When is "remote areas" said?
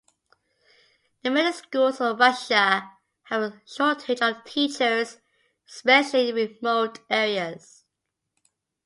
6.55-7.85